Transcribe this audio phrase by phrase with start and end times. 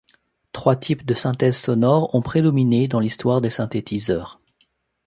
[0.51, 4.41] Trois types de synthèse sonore ont prédominé dans l'histoire des synthétiseurs.